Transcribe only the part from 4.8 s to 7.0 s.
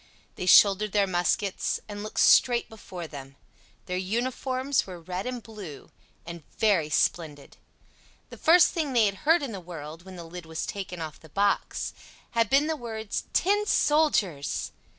red and blue, and very